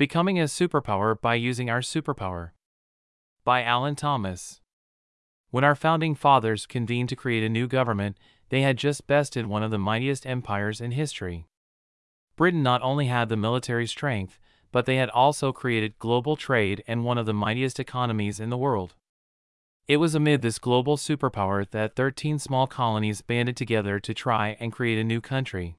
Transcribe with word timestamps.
Becoming 0.00 0.40
a 0.40 0.44
Superpower 0.44 1.20
by 1.20 1.34
Using 1.34 1.68
Our 1.68 1.82
Superpower. 1.82 2.52
By 3.44 3.62
Alan 3.62 3.96
Thomas. 3.96 4.62
When 5.50 5.62
our 5.62 5.74
founding 5.74 6.14
fathers 6.14 6.64
convened 6.64 7.10
to 7.10 7.16
create 7.16 7.44
a 7.44 7.50
new 7.50 7.68
government, 7.68 8.16
they 8.48 8.62
had 8.62 8.78
just 8.78 9.06
bested 9.06 9.44
one 9.44 9.62
of 9.62 9.70
the 9.70 9.78
mightiest 9.78 10.26
empires 10.26 10.80
in 10.80 10.92
history. 10.92 11.44
Britain 12.34 12.62
not 12.62 12.80
only 12.80 13.08
had 13.08 13.28
the 13.28 13.36
military 13.36 13.86
strength, 13.86 14.38
but 14.72 14.86
they 14.86 14.96
had 14.96 15.10
also 15.10 15.52
created 15.52 15.98
global 15.98 16.34
trade 16.34 16.82
and 16.86 17.04
one 17.04 17.18
of 17.18 17.26
the 17.26 17.34
mightiest 17.34 17.78
economies 17.78 18.40
in 18.40 18.48
the 18.48 18.56
world. 18.56 18.94
It 19.86 19.98
was 19.98 20.14
amid 20.14 20.40
this 20.40 20.58
global 20.58 20.96
superpower 20.96 21.70
that 21.72 21.94
13 21.94 22.38
small 22.38 22.66
colonies 22.66 23.20
banded 23.20 23.58
together 23.58 24.00
to 24.00 24.14
try 24.14 24.56
and 24.60 24.72
create 24.72 24.98
a 24.98 25.04
new 25.04 25.20
country. 25.20 25.76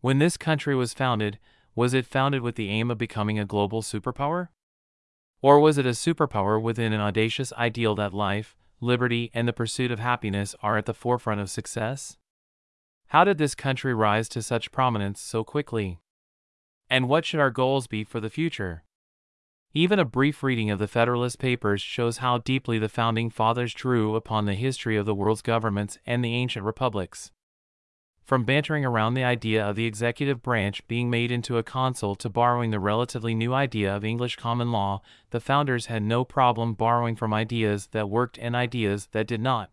When 0.00 0.20
this 0.20 0.38
country 0.38 0.74
was 0.74 0.94
founded, 0.94 1.38
was 1.76 1.92
it 1.92 2.06
founded 2.06 2.40
with 2.40 2.56
the 2.56 2.70
aim 2.70 2.90
of 2.90 2.96
becoming 2.96 3.38
a 3.38 3.44
global 3.44 3.82
superpower? 3.82 4.48
Or 5.42 5.60
was 5.60 5.76
it 5.76 5.84
a 5.84 5.90
superpower 5.90 6.60
within 6.60 6.94
an 6.94 7.00
audacious 7.00 7.52
ideal 7.52 7.94
that 7.96 8.14
life, 8.14 8.56
liberty, 8.80 9.30
and 9.34 9.46
the 9.46 9.52
pursuit 9.52 9.90
of 9.92 10.00
happiness 10.00 10.56
are 10.62 10.78
at 10.78 10.86
the 10.86 10.94
forefront 10.94 11.40
of 11.40 11.50
success? 11.50 12.16
How 13.08 13.24
did 13.24 13.36
this 13.36 13.54
country 13.54 13.92
rise 13.92 14.28
to 14.30 14.42
such 14.42 14.72
prominence 14.72 15.20
so 15.20 15.44
quickly? 15.44 16.00
And 16.88 17.08
what 17.08 17.26
should 17.26 17.40
our 17.40 17.50
goals 17.50 17.86
be 17.86 18.04
for 18.04 18.20
the 18.20 18.30
future? 18.30 18.82
Even 19.74 19.98
a 19.98 20.06
brief 20.06 20.42
reading 20.42 20.70
of 20.70 20.78
the 20.78 20.88
Federalist 20.88 21.38
Papers 21.38 21.82
shows 21.82 22.18
how 22.18 22.38
deeply 22.38 22.78
the 22.78 22.88
Founding 22.88 23.28
Fathers 23.28 23.74
drew 23.74 24.16
upon 24.16 24.46
the 24.46 24.54
history 24.54 24.96
of 24.96 25.04
the 25.04 25.14
world's 25.14 25.42
governments 25.42 25.98
and 26.06 26.24
the 26.24 26.34
ancient 26.34 26.64
republics. 26.64 27.30
From 28.26 28.42
bantering 28.42 28.84
around 28.84 29.14
the 29.14 29.22
idea 29.22 29.64
of 29.64 29.76
the 29.76 29.84
executive 29.84 30.42
branch 30.42 30.86
being 30.88 31.08
made 31.08 31.30
into 31.30 31.58
a 31.58 31.62
consul 31.62 32.16
to 32.16 32.28
borrowing 32.28 32.72
the 32.72 32.80
relatively 32.80 33.36
new 33.36 33.54
idea 33.54 33.94
of 33.94 34.04
English 34.04 34.34
common 34.34 34.72
law, 34.72 35.00
the 35.30 35.38
founders 35.38 35.86
had 35.86 36.02
no 36.02 36.24
problem 36.24 36.74
borrowing 36.74 37.14
from 37.14 37.32
ideas 37.32 37.86
that 37.92 38.10
worked 38.10 38.36
and 38.38 38.56
ideas 38.56 39.06
that 39.12 39.28
did 39.28 39.40
not. 39.40 39.70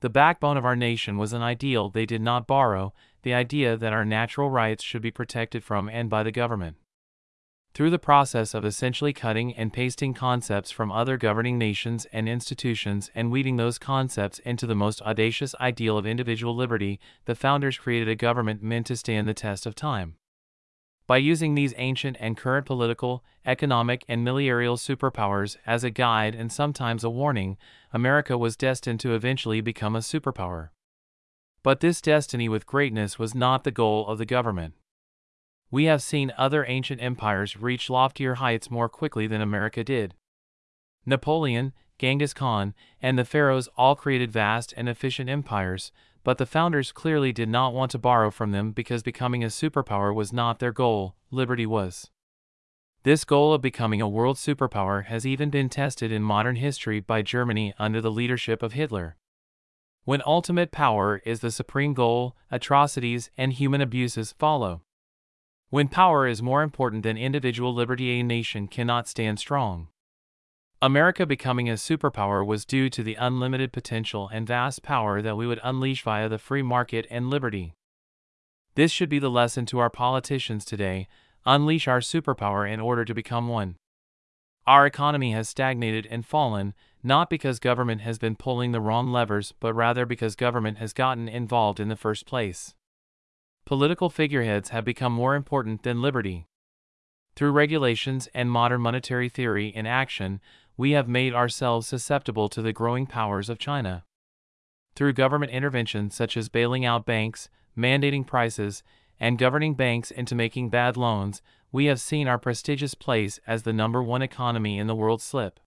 The 0.00 0.10
backbone 0.10 0.56
of 0.56 0.64
our 0.64 0.74
nation 0.74 1.18
was 1.18 1.32
an 1.32 1.42
ideal 1.42 1.88
they 1.88 2.04
did 2.04 2.20
not 2.20 2.48
borrow, 2.48 2.92
the 3.22 3.32
idea 3.32 3.76
that 3.76 3.92
our 3.92 4.04
natural 4.04 4.50
rights 4.50 4.82
should 4.82 5.02
be 5.02 5.12
protected 5.12 5.62
from 5.62 5.88
and 5.88 6.10
by 6.10 6.24
the 6.24 6.32
government. 6.32 6.78
Through 7.74 7.88
the 7.88 7.98
process 7.98 8.52
of 8.52 8.66
essentially 8.66 9.14
cutting 9.14 9.54
and 9.54 9.72
pasting 9.72 10.12
concepts 10.12 10.70
from 10.70 10.92
other 10.92 11.16
governing 11.16 11.56
nations 11.56 12.04
and 12.12 12.28
institutions 12.28 13.10
and 13.14 13.32
weaving 13.32 13.56
those 13.56 13.78
concepts 13.78 14.38
into 14.40 14.66
the 14.66 14.74
most 14.74 15.00
audacious 15.00 15.54
ideal 15.58 15.96
of 15.96 16.04
individual 16.04 16.54
liberty, 16.54 17.00
the 17.24 17.34
founders 17.34 17.78
created 17.78 18.10
a 18.10 18.14
government 18.14 18.62
meant 18.62 18.86
to 18.88 18.96
stand 18.96 19.26
the 19.26 19.32
test 19.32 19.64
of 19.64 19.74
time. 19.74 20.16
By 21.06 21.16
using 21.16 21.54
these 21.54 21.72
ancient 21.78 22.18
and 22.20 22.36
current 22.36 22.66
political, 22.66 23.24
economic, 23.46 24.04
and 24.06 24.22
military 24.22 24.66
superpowers 24.66 25.56
as 25.66 25.82
a 25.82 25.90
guide 25.90 26.34
and 26.34 26.52
sometimes 26.52 27.04
a 27.04 27.10
warning, 27.10 27.56
America 27.90 28.36
was 28.36 28.54
destined 28.54 29.00
to 29.00 29.14
eventually 29.14 29.62
become 29.62 29.96
a 29.96 30.00
superpower. 30.00 30.68
But 31.62 31.80
this 31.80 32.02
destiny 32.02 32.50
with 32.50 32.66
greatness 32.66 33.18
was 33.18 33.34
not 33.34 33.64
the 33.64 33.70
goal 33.70 34.06
of 34.08 34.18
the 34.18 34.26
government 34.26 34.74
we 35.72 35.86
have 35.86 36.02
seen 36.02 36.32
other 36.36 36.66
ancient 36.68 37.02
empires 37.02 37.56
reach 37.56 37.88
loftier 37.88 38.34
heights 38.34 38.70
more 38.70 38.90
quickly 38.90 39.26
than 39.26 39.40
America 39.40 39.82
did. 39.82 40.14
Napoleon, 41.06 41.72
Genghis 41.98 42.34
Khan, 42.34 42.74
and 43.00 43.18
the 43.18 43.24
pharaohs 43.24 43.70
all 43.74 43.96
created 43.96 44.30
vast 44.30 44.74
and 44.76 44.86
efficient 44.86 45.30
empires, 45.30 45.90
but 46.24 46.36
the 46.36 46.44
founders 46.44 46.92
clearly 46.92 47.32
did 47.32 47.48
not 47.48 47.72
want 47.72 47.90
to 47.92 47.98
borrow 47.98 48.30
from 48.30 48.52
them 48.52 48.72
because 48.72 49.02
becoming 49.02 49.42
a 49.42 49.46
superpower 49.46 50.14
was 50.14 50.30
not 50.30 50.58
their 50.58 50.72
goal, 50.72 51.16
liberty 51.30 51.64
was. 51.64 52.10
This 53.04 53.24
goal 53.24 53.54
of 53.54 53.62
becoming 53.62 54.02
a 54.02 54.08
world 54.08 54.36
superpower 54.36 55.06
has 55.06 55.26
even 55.26 55.48
been 55.48 55.70
tested 55.70 56.12
in 56.12 56.22
modern 56.22 56.56
history 56.56 57.00
by 57.00 57.22
Germany 57.22 57.72
under 57.78 58.02
the 58.02 58.10
leadership 58.10 58.62
of 58.62 58.74
Hitler. 58.74 59.16
When 60.04 60.22
ultimate 60.26 60.70
power 60.70 61.22
is 61.24 61.40
the 61.40 61.50
supreme 61.50 61.94
goal, 61.94 62.36
atrocities 62.50 63.30
and 63.38 63.54
human 63.54 63.80
abuses 63.80 64.32
follow. 64.38 64.82
When 65.72 65.88
power 65.88 66.26
is 66.26 66.42
more 66.42 66.62
important 66.62 67.02
than 67.02 67.16
individual 67.16 67.72
liberty, 67.72 68.20
a 68.20 68.22
nation 68.22 68.68
cannot 68.68 69.08
stand 69.08 69.38
strong. 69.38 69.88
America 70.82 71.24
becoming 71.24 71.70
a 71.70 71.80
superpower 71.80 72.46
was 72.46 72.66
due 72.66 72.90
to 72.90 73.02
the 73.02 73.14
unlimited 73.14 73.72
potential 73.72 74.28
and 74.30 74.46
vast 74.46 74.82
power 74.82 75.22
that 75.22 75.38
we 75.38 75.46
would 75.46 75.60
unleash 75.64 76.02
via 76.02 76.28
the 76.28 76.36
free 76.36 76.60
market 76.60 77.06
and 77.08 77.30
liberty. 77.30 77.72
This 78.74 78.92
should 78.92 79.08
be 79.08 79.18
the 79.18 79.30
lesson 79.30 79.64
to 79.64 79.78
our 79.78 79.88
politicians 79.88 80.66
today 80.66 81.08
unleash 81.46 81.88
our 81.88 82.00
superpower 82.00 82.70
in 82.70 82.78
order 82.78 83.06
to 83.06 83.14
become 83.14 83.48
one. 83.48 83.76
Our 84.66 84.84
economy 84.84 85.32
has 85.32 85.48
stagnated 85.48 86.06
and 86.10 86.26
fallen, 86.26 86.74
not 87.02 87.30
because 87.30 87.58
government 87.58 88.02
has 88.02 88.18
been 88.18 88.36
pulling 88.36 88.72
the 88.72 88.80
wrong 88.82 89.10
levers, 89.10 89.54
but 89.58 89.72
rather 89.72 90.04
because 90.04 90.36
government 90.36 90.76
has 90.76 90.92
gotten 90.92 91.30
involved 91.30 91.80
in 91.80 91.88
the 91.88 91.96
first 91.96 92.26
place 92.26 92.74
political 93.64 94.10
figureheads 94.10 94.70
have 94.70 94.84
become 94.84 95.12
more 95.12 95.34
important 95.34 95.82
than 95.82 96.02
liberty. 96.02 96.46
Through 97.34 97.52
regulations 97.52 98.28
and 98.34 98.50
modern 98.50 98.80
monetary 98.80 99.28
theory 99.28 99.68
in 99.68 99.86
action, 99.86 100.40
we 100.76 100.92
have 100.92 101.08
made 101.08 101.34
ourselves 101.34 101.86
susceptible 101.86 102.48
to 102.48 102.62
the 102.62 102.72
growing 102.72 103.06
powers 103.06 103.48
of 103.48 103.58
China. 103.58 104.04
Through 104.94 105.14
government 105.14 105.52
intervention 105.52 106.10
such 106.10 106.36
as 106.36 106.48
bailing 106.48 106.84
out 106.84 107.06
banks, 107.06 107.48
mandating 107.76 108.26
prices, 108.26 108.82
and 109.18 109.38
governing 109.38 109.74
banks 109.74 110.10
into 110.10 110.34
making 110.34 110.68
bad 110.68 110.96
loans, 110.96 111.40
we 111.70 111.86
have 111.86 112.00
seen 112.00 112.28
our 112.28 112.38
prestigious 112.38 112.94
place 112.94 113.40
as 113.46 113.62
the 113.62 113.72
number 113.72 114.02
one 114.02 114.20
economy 114.20 114.78
in 114.78 114.86
the 114.86 114.94
world 114.94 115.22
slip. 115.22 115.58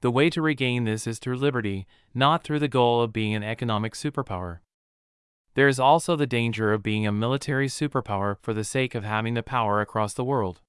The 0.00 0.12
way 0.12 0.30
to 0.30 0.42
regain 0.42 0.84
this 0.84 1.08
is 1.08 1.18
through 1.18 1.38
liberty, 1.38 1.86
not 2.14 2.44
through 2.44 2.60
the 2.60 2.68
goal 2.68 3.02
of 3.02 3.12
being 3.12 3.34
an 3.34 3.42
economic 3.42 3.94
superpower. 3.94 4.60
There 5.58 5.66
is 5.66 5.80
also 5.80 6.14
the 6.14 6.24
danger 6.24 6.72
of 6.72 6.84
being 6.84 7.04
a 7.04 7.10
military 7.10 7.66
superpower 7.66 8.36
for 8.40 8.54
the 8.54 8.62
sake 8.62 8.94
of 8.94 9.02
having 9.02 9.34
the 9.34 9.42
power 9.42 9.80
across 9.80 10.14
the 10.14 10.22
world. 10.22 10.60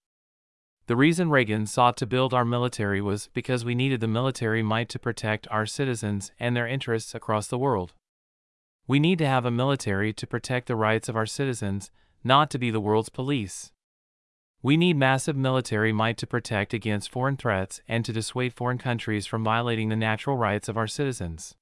The 0.88 0.96
reason 0.96 1.30
Reagan 1.30 1.68
sought 1.68 1.96
to 1.98 2.08
build 2.08 2.34
our 2.34 2.44
military 2.44 3.00
was 3.00 3.30
because 3.32 3.64
we 3.64 3.76
needed 3.76 4.02
the 4.02 4.08
military 4.08 4.64
might 4.64 4.90
to 4.90 4.98
protect 4.98 5.48
our 5.52 5.68
citizens 5.68 6.32
and 6.40 6.58
their 6.58 6.66
interests 6.66 7.14
across 7.14 7.46
the 7.46 7.60
world. 7.60 7.94
We 8.88 9.00
need 9.00 9.20
to 9.20 9.28
have 9.28 9.46
a 9.46 9.52
military 9.52 10.12
to 10.12 10.26
protect 10.26 10.66
the 10.66 10.76
rights 10.76 11.08
of 11.08 11.16
our 11.16 11.28
citizens, 11.28 11.92
not 12.24 12.50
to 12.50 12.58
be 12.58 12.72
the 12.72 12.82
world's 12.82 13.10
police. 13.10 13.72
We 14.64 14.76
need 14.76 14.98
massive 14.98 15.36
military 15.36 15.94
might 15.94 16.18
to 16.18 16.26
protect 16.26 16.74
against 16.74 17.12
foreign 17.12 17.38
threats 17.38 17.80
and 17.88 18.04
to 18.06 18.12
dissuade 18.12 18.54
foreign 18.54 18.80
countries 18.80 19.28
from 19.28 19.44
violating 19.44 19.90
the 19.90 19.96
natural 19.96 20.36
rights 20.36 20.68
of 20.68 20.78
our 20.78 20.88
citizens. 20.88 21.54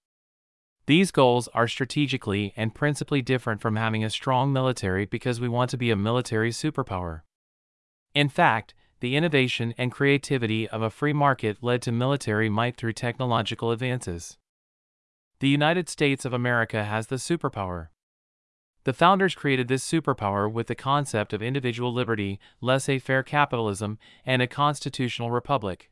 These 0.88 1.12
goals 1.12 1.50
are 1.50 1.68
strategically 1.68 2.54
and 2.56 2.74
principally 2.74 3.22
different 3.22 3.60
from 3.60 3.76
having 3.76 4.06
a 4.06 4.10
strong 4.10 4.54
military 4.54 5.06
because 5.06 5.42
we 5.42 5.50
want 5.50 5.70
to 5.72 5.78
be 5.78 5.92
a 5.92 5.98
military 5.98 6.50
superpower. 6.50 7.24
In 8.16 8.30
fact, 8.30 8.74
the 9.02 9.18
innovation 9.18 9.74
and 9.78 9.92
creativity 9.92 10.68
of 10.70 10.82
a 10.82 10.90
free 10.90 11.12
market 11.12 11.58
led 11.62 11.82
to 11.82 11.92
military 11.92 12.50
might 12.50 12.78
through 12.78 12.94
technological 12.94 13.72
advances. 13.72 14.38
The 15.40 15.50
United 15.50 15.90
States 15.90 16.24
of 16.24 16.32
America 16.32 16.86
has 16.86 17.08
the 17.08 17.18
superpower. 17.18 17.90
The 18.86 18.94
founders 18.94 19.36
created 19.36 19.68
this 19.68 19.86
superpower 19.86 20.50
with 20.50 20.68
the 20.68 20.74
concept 20.74 21.34
of 21.34 21.42
individual 21.42 21.94
liberty, 21.94 22.40
laissez 22.62 23.00
faire 23.00 23.24
capitalism, 23.24 24.00
and 24.26 24.42
a 24.42 24.48
constitutional 24.48 25.32
republic. 25.32 25.92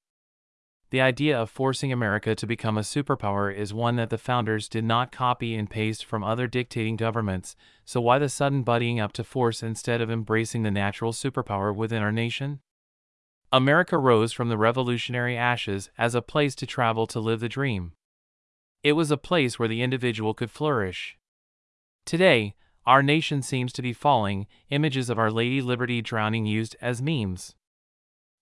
The 0.92 1.02
idea 1.02 1.40
of 1.40 1.50
forcing 1.50 1.92
America 1.92 2.36
to 2.36 2.46
become 2.46 2.78
a 2.78 2.82
superpower 2.82 3.54
is 3.54 3.74
one 3.74 3.96
that 3.96 4.12
the 4.12 4.18
founders 4.18 4.70
did 4.70 4.84
not 4.84 5.12
copy 5.12 5.56
and 5.56 5.70
paste 5.70 6.06
from 6.06 6.24
other 6.24 6.48
dictating 6.48 6.96
governments, 6.96 7.56
so 7.84 8.00
why 8.00 8.20
the 8.20 8.30
sudden 8.30 8.64
buddying 8.64 9.02
up 9.02 9.12
to 9.14 9.24
force 9.24 9.64
instead 9.64 10.00
of 10.00 10.12
embracing 10.12 10.64
the 10.64 10.72
natural 10.72 11.12
superpower 11.12 11.76
within 11.76 12.04
our 12.04 12.12
nation? 12.12 12.60
America 13.52 13.98
rose 13.98 14.32
from 14.32 14.50
the 14.50 14.58
revolutionary 14.58 15.36
ashes 15.38 15.90
as 15.98 16.14
a 16.14 16.22
place 16.22 16.54
to 16.56 16.66
travel 16.66 17.08
to 17.08 17.20
live 17.20 17.40
the 17.40 17.50
dream. 17.50 17.94
It 18.84 18.94
was 18.94 19.10
a 19.10 19.18
place 19.18 19.58
where 19.58 19.68
the 19.68 19.82
individual 19.82 20.34
could 20.34 20.52
flourish. 20.52 21.18
Today, 22.06 22.54
our 22.86 23.02
nation 23.02 23.42
seems 23.42 23.74
to 23.74 23.82
be 23.82 23.94
falling, 23.94 24.46
images 24.70 25.10
of 25.10 25.18
Our 25.18 25.32
Lady 25.32 25.62
Liberty 25.62 26.04
drowning 26.04 26.46
used 26.46 26.76
as 26.80 27.02
memes. 27.02 27.56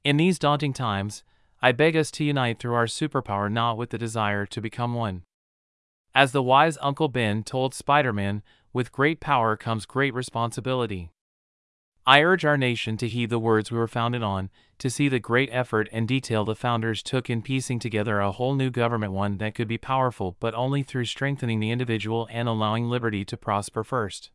In 0.04 0.18
these 0.18 0.38
daunting 0.38 0.74
times, 0.74 1.24
I 1.66 1.72
beg 1.72 1.96
us 1.96 2.12
to 2.12 2.26
unite 2.26 2.60
through 2.60 2.74
our 2.74 2.88
superpower, 2.88 3.50
not 3.50 3.78
with 3.78 3.92
the 3.92 3.98
desire 3.98 4.46
to 4.48 4.60
become 4.60 4.94
one. 4.94 5.24
As 6.14 6.34
the 6.34 6.44
wise 6.44 6.78
Uncle 6.82 7.08
Ben 7.08 7.42
told 7.42 7.74
Spider 7.74 8.12
Man, 8.12 8.44
with 8.74 8.92
great 8.92 9.22
power 9.22 9.56
comes 9.56 9.86
great 9.86 10.14
responsibility. 10.14 11.12
I 12.06 12.22
urge 12.22 12.44
our 12.44 12.58
nation 12.58 12.98
to 12.98 13.08
heed 13.08 13.30
the 13.30 13.40
words 13.40 13.72
we 13.72 13.78
were 13.78 13.88
founded 13.88 14.22
on, 14.22 14.50
to 14.80 14.90
see 14.90 15.08
the 15.08 15.22
great 15.22 15.48
effort 15.54 15.88
and 15.94 16.06
detail 16.06 16.44
the 16.44 16.54
founders 16.54 17.02
took 17.02 17.30
in 17.30 17.42
piecing 17.42 17.80
together 17.80 18.20
a 18.20 18.34
whole 18.34 18.56
new 18.56 18.70
government, 18.70 19.14
one 19.14 19.38
that 19.38 19.56
could 19.56 19.70
be 19.70 19.78
powerful 19.78 20.36
but 20.42 20.54
only 20.56 20.84
through 20.84 21.06
strengthening 21.06 21.62
the 21.62 21.72
individual 21.72 22.28
and 22.30 22.50
allowing 22.50 22.90
liberty 22.90 23.24
to 23.24 23.38
prosper 23.38 23.86
first. 23.86 24.32